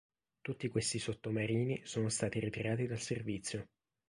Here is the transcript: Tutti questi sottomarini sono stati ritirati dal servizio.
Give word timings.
Tutti 0.41 0.67
questi 0.69 0.97
sottomarini 0.97 1.81
sono 1.85 2.09
stati 2.09 2.39
ritirati 2.39 2.87
dal 2.87 2.97
servizio. 2.99 3.67